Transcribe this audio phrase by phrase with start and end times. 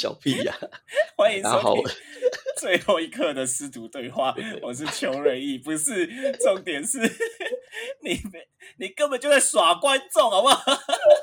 [0.00, 0.58] 小屁呀！
[1.14, 1.84] 欢迎收听
[2.56, 6.06] 最后一刻的师徒对话，我是邱瑞义，不是
[6.38, 6.98] 重点是
[8.02, 8.48] 你没
[8.78, 10.72] 你根本就在耍观众，好不好？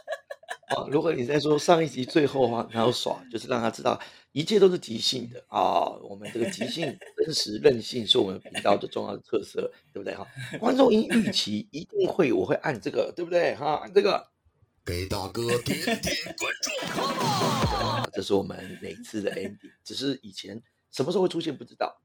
[0.77, 3.99] 哦，如果你在说上一集最后的话，然后耍，就是让他知道
[4.31, 10.27] 一切都是即兴的啊、我们这个即兴、真实、任性是我们频道的重要的特色，对不对哈？
[10.59, 13.79] 观众因预期一定会，我会按这个，对不对哈？
[13.81, 14.27] 按这个，
[14.87, 16.71] 给大哥点点关注。
[18.15, 22.01] 这是我们每次的 ending，只是以前什么时候会出现不知道。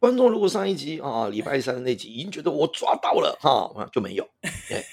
[0.00, 4.28] 观众如果上一集啊，礼拜三的那集已经觉得我抓到了哈，就没有。
[4.68, 4.84] 对，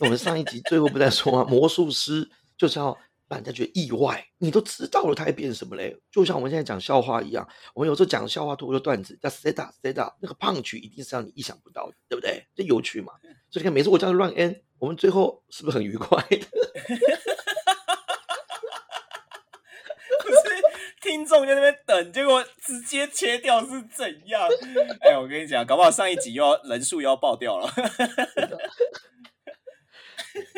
[0.00, 1.44] 那我们上一集最后不在说啊？
[1.44, 2.86] 魔术师就是要
[3.28, 5.96] 让人家觉得意外，你都知道了，他还变什么嘞？
[6.10, 12.44] 就像我们现在讲笑话一样，我们有时候讲笑话脱口秀段子叫 set up set up，那个胖曲一定是让你意想不到的，对不对？
[12.56, 13.12] 这有趣嘛？
[13.50, 16.36] 所以你看，每次我叫他乱 end，我们最后是不是很愉快的？
[20.18, 20.40] 不是
[21.00, 24.42] 听众在那边等，结果直接切掉是怎样？
[25.08, 27.70] 哎，我跟你讲，搞不好上一集又要人数又要爆掉了。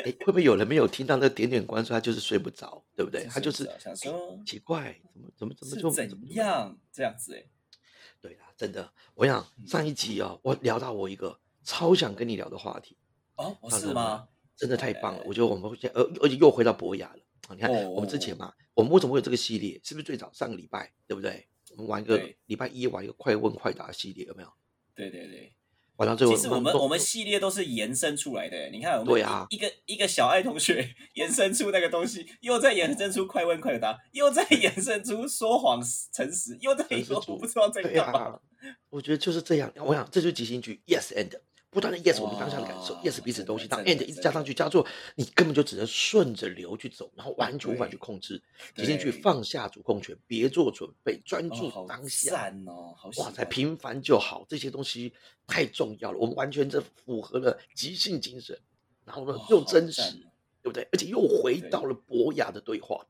[0.03, 3.27] 哎，会不会有人没有听到那点点关注，他就是睡不着，对不对？
[3.27, 7.35] 他就是想说奇怪，怎么怎么怎么就是怎样这样子？
[7.37, 7.45] 哎，
[8.23, 12.97] 对啦，真的，我想上一集哦，我聊到我一个超想跟你聊的话题，
[13.37, 14.29] 哦，是吗？
[14.57, 15.25] 真的太棒了哎。
[15.27, 17.55] 我觉得我们会现在，呃，而且又回到博雅了啊！
[17.55, 19.81] 你看，哦我们之前嘛，我们为什么会有这个系列？
[19.83, 21.47] 是不是最早上个礼拜，对不对？
[21.73, 24.49] 我们玩一个礼拜一玩一个快问快答系列，有没有？
[24.95, 25.53] 对对对。
[25.97, 35.81] 玩到最后，其实我们我们系列都是延伸出来的，你看我们对啊一一个一个小爱同学 延伸出那个东西，又再延伸出快问快答，又再延伸出说谎
[36.13, 38.21] 诚实，又再说我不知道在对干嘛。
[38.21, 38.41] 啊，
[38.91, 39.73] 我觉得就是这样。
[39.77, 41.31] 我想这就是即兴剧，yes and
[41.75, 44.87] 不断的 yes 我们当下的感受，yes 彼此的东西，当 and 一直加上去加做，
[45.17, 48.41] 你根本就只能顺着流去走，然后完全无法去控制。
[48.77, 52.31] 即兴剧对放下主控权，别做准备，专注当下。
[52.31, 55.13] 赞哦，好哇塞，平凡就好，这些东西
[55.49, 56.19] 太重要了。
[56.19, 58.57] 我们完全这符合了即兴精神，
[59.05, 60.13] 然后呢又真实，
[60.63, 60.87] 对不对？
[60.93, 63.05] 而且又回到了博雅的对话。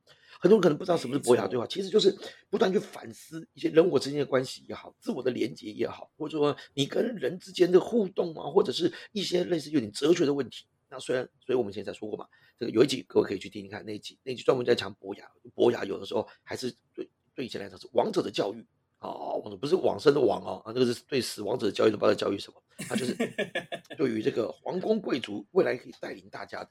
[0.45, 2.15] 很多人可能不知道什么是博雅对话，其实就是
[2.51, 10.67] 不断去反思一些人我之间的关系也好，自我的连接也好，或者说你跟人之间的互动啊，或者是一些类似有点哲学的问题。
[10.91, 12.27] 那虽然，所以我们以前才说过嘛，
[12.59, 18.63] 这个有一集各位可以去听听看那一集，那一集专门在讲博雅，博雅有的时候还是对对以前来讲是王者的教育。
[19.01, 22.63] 哦，王者不是往生的王哦，啊，那个是对死亡者的教育，都不知道在教育什么。
[22.89, 23.15] 他就是
[23.97, 26.71] 对于这个皇宫贵族未来可以带领大家的，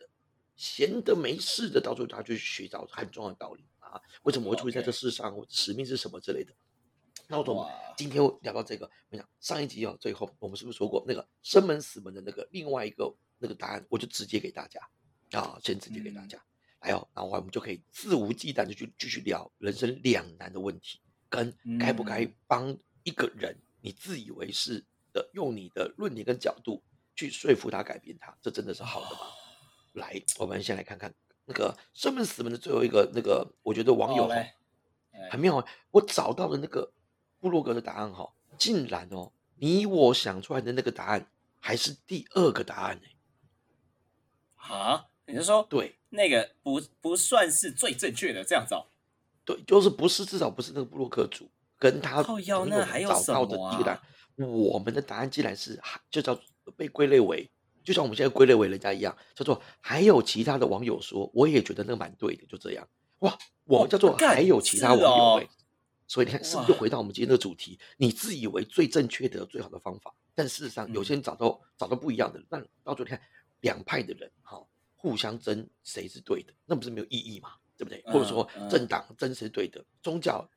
[0.56, 4.00] 闲的没事的，到处他去寻找很重要的道理啊。
[4.24, 5.36] 为什么会出现在这世上？
[5.36, 6.54] 我使命是什么之类的。
[7.28, 14.80] 那我们哇今天聊到这个，我想上一集哦，最后我们是不是说过那个生门死门的那个另外一个那个答案，我就直接给大家
[15.32, 16.44] 啊，先直接给大嗯家。
[16.82, 21.00] 来哦，然后我们就可以肆无忌惮的去继续聊人生两难的问题，
[21.30, 26.84] 跟该不该嗯帮一个人你自以为是的用你的论点跟角度
[27.16, 29.22] 去说服他改变他，这真的是好的吗？
[29.94, 31.14] 来，我们先来看看
[31.46, 34.56] 那个生门死门的最后一个那个，我觉得网友哦哦来
[35.12, 36.92] 哎很妙哦，我找到的那个
[37.40, 41.28] 布洛格的答案哈、竟然哦，你我想出来的那个答案
[41.60, 43.08] 还是第二个答案呢。
[44.56, 48.86] 啊，你是说对那个不不算是最正确的这样子哦？
[49.46, 52.22] 对，就是不是至少不是那个布洛克主跟他
[52.68, 55.78] 那还有什找到的么第一个答案啊，我们的答案既然是
[56.10, 56.40] 就叫
[56.78, 57.50] 被归类为，
[57.84, 62.88] 就像我们现在归类为人家一样，叫做还有其他的网友说，我也觉得那个蛮对的，就这样。
[63.20, 65.50] 哇，我们叫做还有其他网友是哦哎、
[66.08, 67.80] 所以你看是不是就回到我们今天的主题？
[67.98, 73.22] 你自以为最正确的、最好的方法，但事实上有嗯些人找到、找到不一样的，那到最后你看
[73.62, 74.62] 两派的人哈、
[74.96, 77.54] 互相争谁是对的，那不是没有意义嘛？
[77.78, 78.04] 对不对？
[78.06, 80.48] 或者说政党争谁是对的，宗教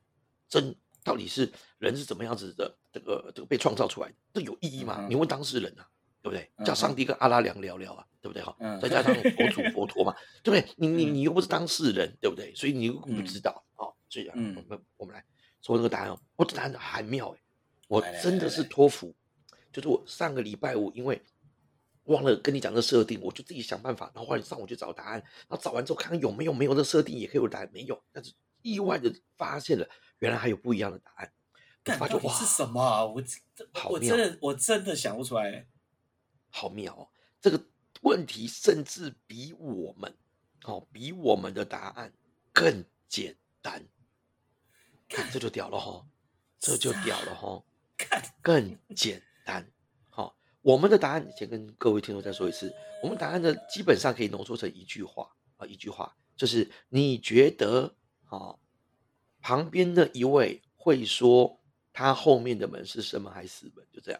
[0.47, 0.73] 争
[1.03, 4.97] 到底是人是怎么样子的，这个这个被创造出来的，这有意义吗？
[4.99, 5.87] 嗯你问当事人啊，
[6.29, 6.65] 对不对？
[6.65, 8.43] 叫上帝跟阿拉良聊聊啊，对不对？
[8.43, 10.73] 哈、嗯再加上佛祖佛陀嘛， 对不对？
[10.77, 12.53] 你你嗯你又不是当事人，对不对？
[12.55, 13.93] 所以你又不嗯知道哦。
[14.09, 15.23] 所以啊，嗯我们我们来
[15.61, 17.39] 说这个答案哦，我的答案很妙哎，
[17.87, 19.13] 我真的是托福，
[19.71, 21.21] 就是我上个礼拜五因为
[22.05, 29.87] 忘了跟你讲这个设定，我就自己想办法，然后后来上午去找答案，然后找完之后看看有没有没有这个设定也可以有答案，没有，但是意外的发现了
[30.19, 33.05] 原来还有不一样的答案，我干发觉哇，是什么啊？
[33.05, 33.37] 我这
[33.73, 35.67] 好妙我真的我真的想不出来。
[36.57, 37.07] 好妙哦！
[37.39, 37.63] 这个
[38.01, 40.11] 问题甚至比我们
[40.63, 42.11] 哦，比我们的答案
[42.51, 43.85] 更简单。
[45.07, 46.03] 看，这就屌了哈、
[46.59, 47.63] 这就屌了哈、
[47.95, 49.71] 看更简单。
[50.09, 52.73] 好、我们的答案先跟各位听众再说一次，
[53.03, 57.95] 我们答案呢基本上可以浓缩成一句话啊，一句话就是你觉得
[58.25, 58.57] 啊、
[59.41, 61.61] 旁边的一位会说
[61.93, 64.19] 他后面的门是生门还是死门，就这样。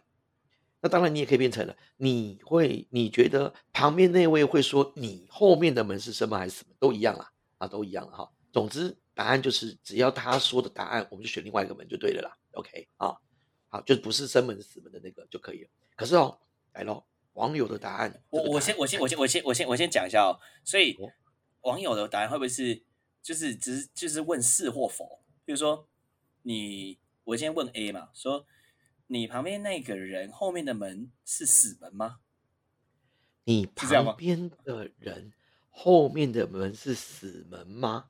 [0.82, 8.32] 那当然，你也可以变成了，你会你觉得旁边那位会说你后面的门是生门还是死门，都一样啦，啊，都一样了哈。
[8.52, 12.38] 总之，答案就是只要他说的答案，我们就选另外一个门就对了啦。
[12.52, 13.16] OK 啊，
[13.70, 15.70] 好，就不是生门死门的那个就可以了。
[15.96, 16.40] 可是哦，
[16.74, 20.38] 来咯，网友的答案，我我先我先我先我先我先我先讲一下哦。
[20.64, 21.12] 所以哦
[21.62, 22.84] 网友的答案会不会是
[23.22, 25.20] 就是只是就是问是或否？
[25.44, 25.88] 比如说
[26.44, 28.46] 你我先问 A 嘛，说
[29.08, 32.20] 你旁边那个人后面的门是死门吗？
[33.46, 35.32] 你旁边的人
[35.70, 38.10] 后面的门是死门吗？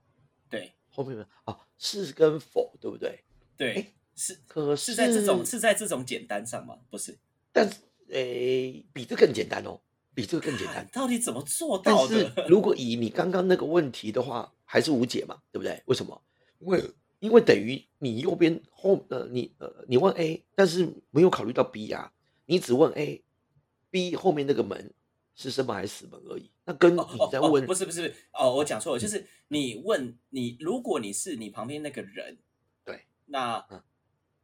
[0.50, 3.24] 对后面门哦，是跟否，对不对？
[3.56, 6.80] 对，是可是在这种是是在这种简单上吗？
[6.90, 7.18] 不是，
[7.52, 7.78] 但是
[8.10, 9.80] 诶，比这更简单哦，
[10.16, 10.88] 比这个更简单。
[10.92, 12.48] 到底怎么做但到是的？
[12.48, 15.84] 如果以你刚刚那个问题的话，还是无解嘛，对不对？
[15.86, 16.20] 为什么？
[16.60, 16.84] 因为
[17.20, 22.12] 因为等于你右边后呃，你呃，你问 A，但是没有考虑到 B 啊，
[22.46, 24.94] 你只问 A，B 后面那个门
[25.36, 26.52] 是生门还是死门而已。
[26.66, 27.00] 那跟你
[27.32, 32.38] 在问不是不是不是哦，我讲错了，就是你问你，如果你是你旁边那个人，
[32.84, 33.82] 对，那嗯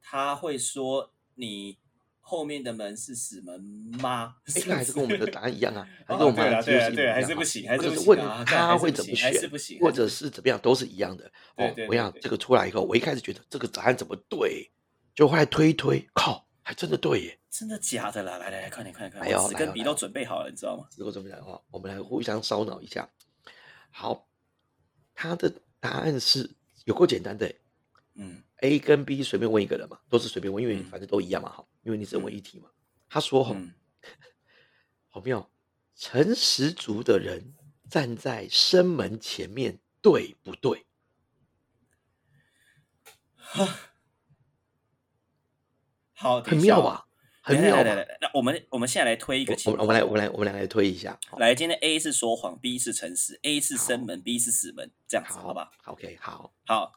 [0.02, 1.78] 他会说你
[2.26, 3.62] 后面的门是死门
[4.02, 4.36] 吗？
[4.46, 6.64] 哎，那还是跟我们的答案一样啊， 还是我们
[6.96, 9.32] 对还是不行还是问他会怎么选
[9.82, 11.30] 或者是怎么样，都是一样的。
[11.58, 14.72] 哦，我想这个出来以后，我一开始觉得这个答案怎么对，
[15.14, 17.40] 就后来推一推，靠，还真的对耶。
[17.52, 18.38] 真的假的啦？
[18.38, 20.88] 来来来，快点快点快来点，我纸跟笔都准备好了，你知道吗？
[20.98, 23.08] 如果这么讲的话，我们来互相烧脑一下。
[23.92, 24.28] 好，
[25.14, 26.50] 他的答案是
[26.86, 27.56] 有够简单的耶
[28.16, 32.70] 嗯，A 跟 B 随便问一个人嘛，都是随便问，因为嗯反正都一样嘛，好，因为你只能问嗯一题嘛。
[33.10, 33.74] 他说哈，嗯，
[35.10, 35.50] 好妙，
[35.96, 37.54] 诚实族的人
[37.90, 40.86] 站在生门前面，对不对？
[43.36, 43.68] 哈
[46.14, 46.58] 好，很？
[46.58, 47.08] 妙吧？
[47.46, 47.84] 很妙吧？
[47.84, 50.12] 来来来，那我们我们现在来推一个我们我们来我。
[50.12, 51.20] 们来我们来来推一下。
[51.38, 56.94] 来，今天 A 是说谎，B 是诚实，A 是生门，B 是死门，这样子好吧？，OK，好，好，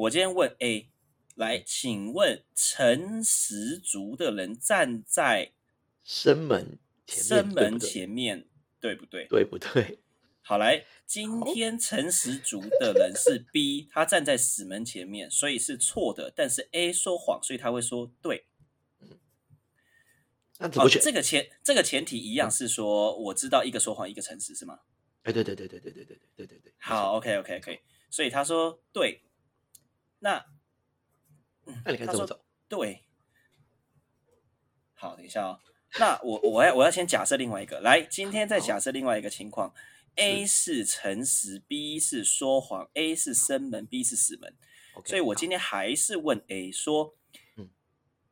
[0.00, 0.88] 我今天问 A，
[1.34, 5.52] 来，请问诚实族的人站在
[6.02, 7.48] 生门前生？
[7.52, 8.48] 门前面，
[8.80, 9.26] 对不对？
[9.26, 9.98] 对不对？
[10.40, 16.32] 好，来，今天诚实族的人是 B，他站在死门前面，所以是错的。
[16.34, 18.46] 但是 A 说谎，所以他会说对。
[19.00, 19.18] 哦
[20.60, 21.02] 那怎么，选？
[21.02, 24.80] 这个前这个前提一样是说，我知道一个说谎，一个诚实是吗？
[25.24, 26.72] 哎，对对对对对对对对对对对。
[26.78, 29.20] 好，OK OK OK，所以他说对。
[30.20, 30.46] 那，
[31.66, 32.44] 嗯那你该他说怎么走？
[32.68, 33.04] 对。
[34.94, 35.60] 好，等一下哦。
[35.98, 39.74] 那我我要我要先假设另外一个，来，今天再假设另外一个情况
[40.16, 44.54] ，A 是诚实，B 是说谎，A 是生门，B 是死门
[45.04, 47.16] 所以我今天还是问 A 说，
[47.56, 47.70] 嗯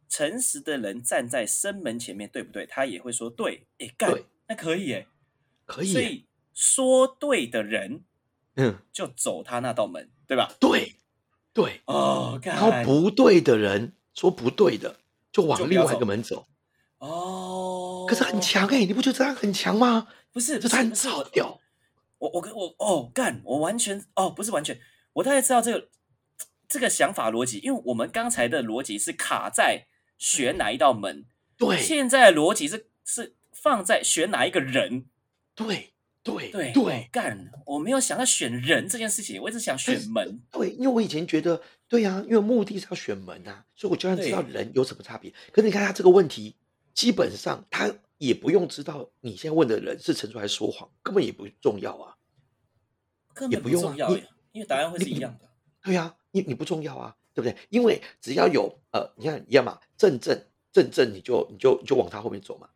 [0.09, 2.67] 诚实的人站在生门前面，对不对？
[2.67, 4.13] 他也会说对，哎干，
[4.47, 5.07] 那可以哎，
[5.65, 8.05] 可以，所以说对的人
[8.57, 10.55] 嗯，就走他那道门，对吧？
[10.61, 10.95] 对
[11.59, 11.81] 对。
[11.87, 14.97] 哦，然后不对的人说不对的，
[15.33, 16.47] 就就往另外一个门走。
[16.99, 20.07] 哦，可是很强哎，你不觉得这样很强吗？
[20.33, 21.61] 不是，这答案不是不是我超屌。
[22.19, 24.79] 我我跟我哦干，我完全哦不是完全，
[25.15, 25.89] 我大概知道这个
[26.69, 29.87] 这个想法逻辑，因为我们刚才的逻辑是卡在
[30.17, 31.25] 选哪一道门，
[31.57, 35.07] 对现在的逻辑是是放在选哪一个人。
[35.57, 35.95] 对
[36.29, 40.41] 对对对干，我没有想到选人这件事情，我一直想选门。
[40.51, 45.33] 对，因为我以前觉得对呀、因为目的是要选门啊，所以我就算知道人有什么差别。
[45.53, 46.57] 可是你看他这个问题，
[46.95, 52.17] 基本上他也不用知道你现在问的人是陈述还是说谎，根本也不重要啊。
[53.35, 55.49] 根本也不用啊你重要耶，因为答案会是一样的。
[55.83, 57.57] 对呀、你你不重要啊，对不对？
[57.71, 62.69] 因为只要有呃，你看一样嘛，正正正正，你就你就你就往他后面走嘛。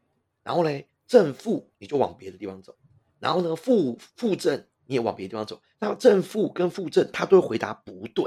[0.45, 2.77] 然后嘞，正负你就往别的地方走。
[3.23, 5.63] 然后呢，负负正你也往别的地方走。
[5.79, 8.25] 那正负跟负正，他都会回答不对，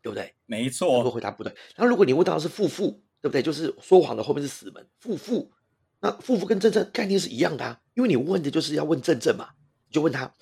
[0.00, 0.32] 对不对？
[0.46, 1.52] 没错会，回答不对。
[1.74, 3.42] 然后如果你问到是负负，对不对？
[3.42, 5.50] 就是说谎的后面是死门，负负。
[5.98, 9.50] 那负负跟正正概念是一样的啊，因为你问的就是要问正正嘛，
[9.88, 10.32] 你就问他，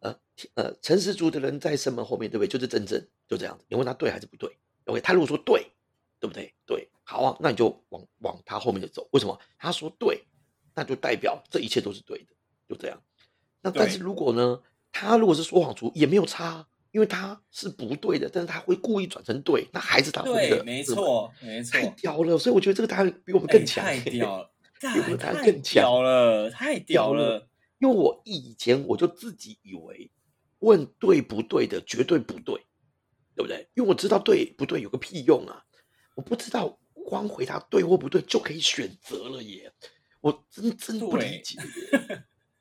[0.00, 0.18] 呃
[0.54, 2.48] 呃，诚实族的人在生门后面，对不对？
[2.48, 3.64] 就是正正，就这样子。
[3.68, 5.70] 你问他对还是不对？OK，他如果说对，
[6.18, 6.52] 对不对？
[6.66, 9.08] 对，好啊，那你就往往他后面的走。
[9.12, 9.38] 为什么？
[9.58, 10.24] 他说对，
[10.74, 12.34] 那就代表这一切都是对的，
[12.68, 13.02] 就这样。
[13.60, 14.60] 那但是如果呢，
[14.90, 24.50] 他如果是说谎族，也没有差啊，因为他是不对的，但是他会故意转成对，那还是他后面的对，没错，没错太，屌了，所以我觉得这个答案比我们哎更强、太屌了，
[24.80, 27.48] 比我们答案太更强屌了，太屌了了。
[27.78, 30.10] 因为我以前我就自己以为
[30.60, 32.54] 问对不对的绝对不对，
[33.34, 33.68] 对不对？
[33.74, 35.64] 因为我知道对不对有个屁用啊！
[36.14, 39.72] 我不知道光回答对或不对就可以选择了耶！
[40.22, 41.58] 我真真不理解，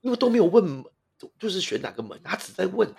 [0.02, 0.84] 因为都没有问，
[1.40, 2.94] 就是选哪个门，他只在问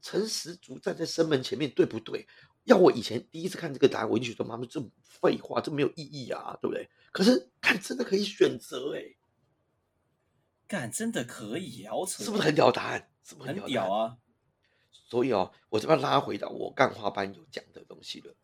[0.00, 2.26] 陈十足站在生门前面对不对？
[2.64, 6.88] 要我以前第一次看这个答案，我就觉得妈妈这废话，这没有意义啊，对不对？
[7.12, 9.02] 可是看真的可以选择哎，
[10.66, 13.08] 干真的可以啊，我扯，是不是很屌答案？
[13.22, 13.92] 是不是很屌？
[13.92, 14.16] 啊？
[14.90, 18.34] 所以哦，我这边拉回到我干话班有讲的东西了。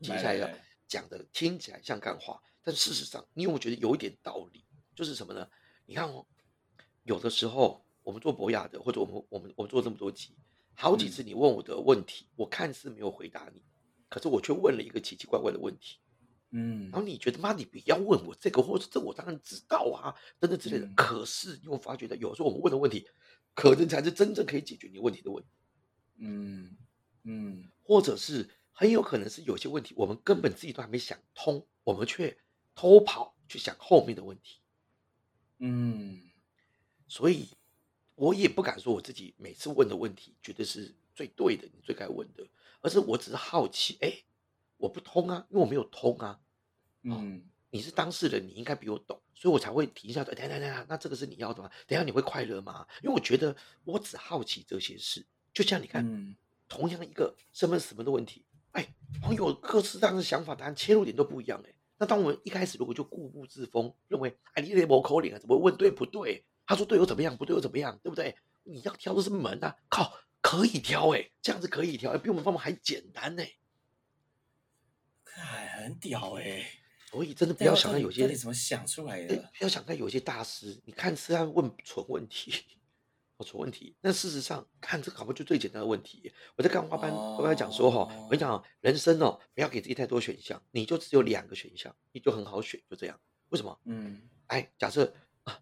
[0.00, 0.50] 接下来要
[0.88, 4.64] 讲的听起来像干话，但事实上，你有没有觉得有一点道理，
[5.00, 5.48] 就是什么呢？
[5.86, 6.26] 你看哦，
[7.04, 10.36] 有的时候我们做博雅的，或者我们我们我们做这么多集，
[10.74, 13.62] 好几嗯次你问我的问题，我看似没有回答你，
[14.10, 15.96] 可是我却问了一个奇奇怪怪的问题，
[16.50, 20.84] 嗯然后你觉得妈，你不要问我这个，或者这我当然知道啊，等等之类的。
[20.84, 23.08] 嗯可是你有发觉到，有时候我们问的问题，
[23.54, 25.48] 可能才是真正可以解决你问题的问题。
[26.18, 26.76] 嗯
[27.24, 32.36] 嗯或者是很有可能是有些问题我们根本自己都还没想通，我们却
[32.74, 34.59] 偷跑去想后面的问题，
[35.60, 36.20] 嗯
[37.06, 37.48] 所以
[38.16, 42.44] 我也不敢说我自己每次问的问题绝对是最对的，你最该问的，
[42.80, 44.12] 而是我只是好奇，哎，
[44.76, 46.40] 我不通啊，因为我没有通啊。
[47.02, 51.70] 嗯你是当事人，你应该比我懂，所以我才会提一下，等等等下等下，那这个是你要的吗？
[51.86, 52.84] 等下你会快乐吗？
[53.02, 55.24] 因为我觉得我只好奇这些事，
[55.54, 56.34] 就像你看，嗯
[56.68, 66.46] 同样一个身份什么的问题，哎，网友各式各样的想法，答案切入点都不一样，哎，那当我们一开始如果就固步自封，认为哎你得某口令啊，怎么会问对不对？
[66.66, 68.34] 他说对又怎么样，不对又怎么样，对不对？
[68.62, 73.52] 你要挑的是门啊，靠，可以挑哎，这样子可以挑，哎比我们方法还简单哎，
[75.24, 76.64] 看很屌哎，
[77.10, 79.36] 所以真的不要想到有些到底到底怎么想出来哎，的？
[79.58, 82.50] 不要想看有些大师，你看是在问蠢问题，
[83.40, 83.96] 哦，出问题。
[84.02, 86.30] 那事实上，看这个搞不就最简单的问题。
[86.56, 93.18] 我在干花班，我跟他讲说哈，我跟你讲哦，人生哦，不要给自己太多选项，你就只有两个选项，你就很好选，就这样。
[93.48, 93.80] 为什么？
[93.86, 95.12] 嗯哎，假设
[95.44, 95.58] 啊，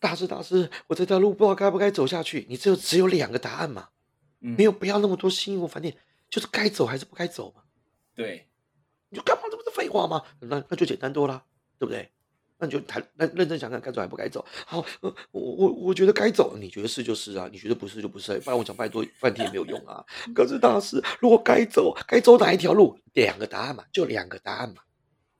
[0.00, 3.90] 大师大师，我这条路不知道该不该走下去，你只有只有两个答案嘛，
[4.40, 5.96] 嗯，没有不要那么多心无烦念，
[6.28, 7.62] 就是该走还是不该走嘛。
[8.14, 8.48] 对，
[9.08, 9.42] 你就干嘛？
[9.50, 10.22] 这不是废话吗？
[10.40, 11.44] 那那就简单多了，
[11.78, 12.10] 对不对？
[12.64, 14.42] 那你就谈，那认真想想，该走还不该走。
[14.66, 20.02] 好，呃我我我觉得该走，你觉得是就是啊，你觉得不是就不是，不然我讲拜多半天也没有用啊。
[20.34, 22.98] 可是大师，如果该走，该走哪一条路？
[23.12, 24.76] 两个答案嘛，就两个答案嘛。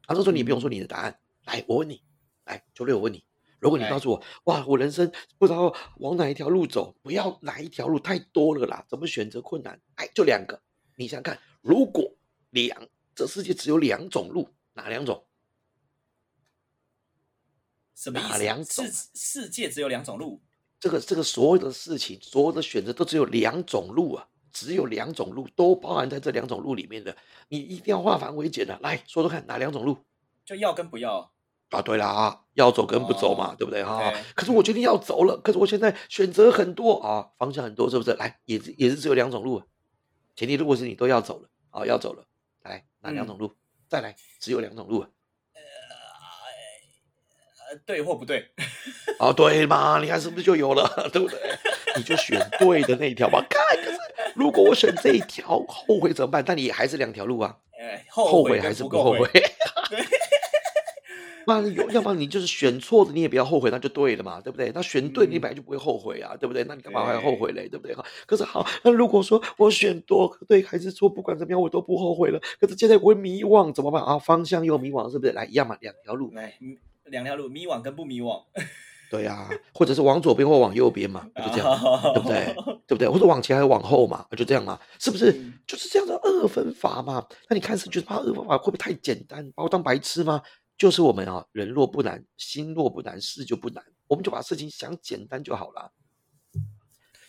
[0.06, 2.02] 他说说你不用说你的答案，来，我问你，
[2.44, 3.24] 来，九六我问你，
[3.58, 9.80] 如果你告诉我，哇，我人生不知道往哪一条路走，不要哪一条路太多了啦，怎么选择困难？
[9.94, 10.60] 哎，就两个，
[10.96, 12.04] 你想想看，如果
[12.50, 15.24] 两这世界只有两种路，哪两种？
[17.94, 18.28] 什么意思？
[18.28, 20.40] 哪两种世世界只有两种路，
[20.80, 27.16] 这个这个所有的事情，所有的选择都只有两种路啊，只有两种路，都包含在这两种路里面的。
[27.48, 29.96] 你一定要化繁为简的，来说说看，哪两种路？
[30.44, 31.32] 就要跟不要。
[31.70, 38.12] 啊，对啦，要走跟不走嘛，哦对不对哈、可是我决定要走了，可是我现在选择很多啊，方向很多，是不是？
[38.12, 39.66] 来，也是也是只有两种路、啊，
[40.36, 42.24] 前提如果是你都要走了啊，要走了，
[42.62, 43.50] 来哪两种路？
[43.88, 45.08] 再来，只有两种路啊。
[47.74, 48.44] 呃，对或不对？
[49.18, 49.98] 啊，对嘛？
[50.00, 51.38] 你看是不是就有了，对不对？
[51.96, 53.44] 你就选对的那一条吧。
[53.48, 53.98] 看，可是
[54.34, 56.42] 如果我选这一条，后悔怎么办？
[56.44, 59.28] 但你还是两条路啊，哎，后悔还是不后后悔？
[61.46, 64.72] 那有，要不然你就是选错的，你也不要后悔，那就对了嘛，对不对？
[64.74, 66.64] 那选对，你嗯本来就不会后悔啊，对不对？
[66.64, 67.94] 那你干嘛还要后悔嘞，对不对？
[67.94, 74.18] 哈，可是好，那如果说我选多对还是错，不管怎么样我都不后悔了，可是现在我会迷惘，怎么办啊？
[74.18, 75.32] 方向又迷惘，是不是？
[75.32, 78.42] 来，一样嘛，两条路，来，嗯两条路，迷惘跟不迷惘，
[79.10, 82.00] 对呀、或者是往左边或往右边嘛，就这样嘛。
[82.14, 82.54] 对不对？
[82.86, 83.08] 对不对？
[83.08, 84.26] 或者往前还是往后嘛？
[84.36, 84.80] 就这样嘛？
[84.98, 85.54] 是不是嗯？
[85.66, 87.24] 就是这样的二分法嘛？
[87.48, 90.42] 那你看是觉得怕二分法会不会太简单，把我当白痴吗？
[90.76, 95.92] 就是我们啊，人若不难，心若不难，事就不难，我们就把事情想简单就好了。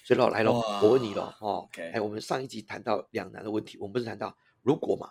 [0.04, 0.52] 所以老，来了，
[0.82, 5.10] 我问你喽，哇哦哎，我们上一集谈到两难的问题，我们不是谈到如果嘛，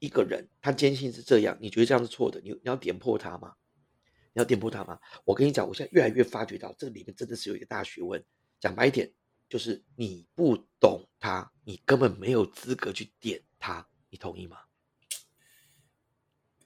[0.00, 3.52] 一个人他坚信是这样，你觉得这样是错的，你你要点破他吗？
[4.36, 5.00] 你要点破他吗？
[5.24, 8.22] 我跟你讲，我现在越来越发觉到这里面真的是有一个大学问。
[8.60, 9.10] 讲白一点，
[9.48, 14.58] 就是你不懂他，你根本没有资格去点他，你同意吗？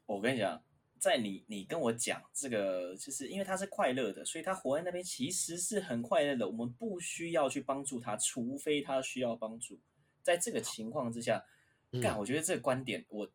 [0.04, 0.60] 我跟你讲，
[0.98, 6.48] 在你你跟我讲这个，就是因为他是快乐的，所以他活在那边其实是很快乐的。
[6.48, 9.78] 我们不需要去帮助他，除非他需要帮助。
[10.22, 11.40] 在这个情况之下，
[12.02, 13.30] 干，嗯我觉得这个观点，我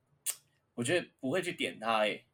[0.73, 2.25] 我觉得不会去点他、欸。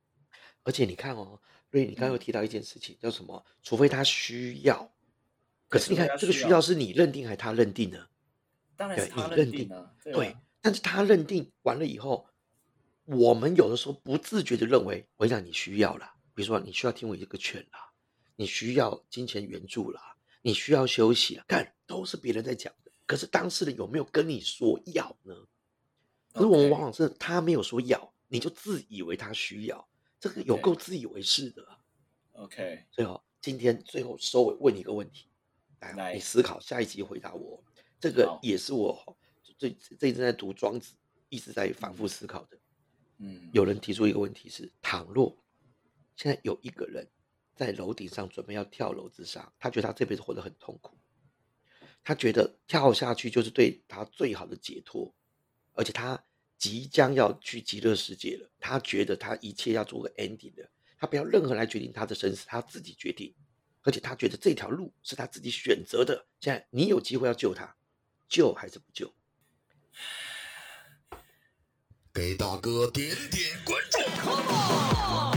[0.63, 1.41] 而且你看哦，
[1.71, 3.43] 瑞，你刚刚提到一件事情，叫什么？
[3.63, 4.91] 除非他需要。
[5.67, 7.97] 可是你看，这个需要是你认定还是他认定呢？
[7.97, 8.07] 对
[8.75, 9.69] 当然是他你认定
[10.03, 12.27] 对但是他认定完了以后，
[13.05, 17.91] 我们有的时候不自觉的认为，我讲你需要啦，比如说你需要听我一个劝啦，
[18.35, 22.91] 你需要金钱援助啦，你需要休息啦，干都是别人在讲的。
[23.05, 25.33] 可是当事人有没有跟你说要呢？
[26.33, 29.87] 可是我们往往是他没有说要，你就自以为他需要，
[30.21, 31.79] 这个有够自以为是的啊。
[32.33, 35.27] OK，所以哦，今天最后收尾问你一个问题，
[35.79, 37.61] 来，来你思考下一集回答我。
[37.99, 39.17] 这个也是我
[39.57, 40.93] 最这一阵在读庄子，
[41.29, 42.57] 一直在反复思考的。
[43.17, 45.35] 嗯，有人提出一个问题是：倘若
[46.15, 47.07] 现在有一个人
[47.55, 50.95] 在楼顶上准备要跳楼自杀，他觉得他这辈子活得很痛苦，
[52.03, 55.13] 他觉得跳下去就是对他最好的解脱，
[55.73, 56.23] 而且他
[56.61, 63.33] 即将要去极乐世界了，他觉得他一切要做个 ending 的，他不要任何来决定他的生死，他自己决定，
[63.81, 66.27] 而且他觉得这条路是他自己选择的。
[66.39, 67.75] 现在你有机会要救他，
[68.29, 69.11] 救还是不救？
[72.13, 75.30] 给大哥点点关注。